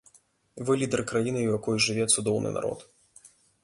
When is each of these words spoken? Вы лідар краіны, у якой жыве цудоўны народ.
Вы 0.69 0.77
лідар 0.85 1.05
краіны, 1.13 1.39
у 1.45 1.53
якой 1.59 1.77
жыве 1.89 2.11
цудоўны 2.13 2.49
народ. 2.61 2.79